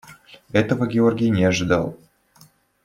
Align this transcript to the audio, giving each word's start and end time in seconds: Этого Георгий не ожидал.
Этого 0.51 0.87
Георгий 0.87 1.29
не 1.29 1.43
ожидал. 1.45 1.95